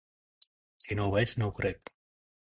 Si 0.85 0.97
no 0.99 1.05
ho 1.05 1.11
veig, 1.15 1.33
no 1.41 1.49
ho 1.49 1.53
crec. 1.59 1.93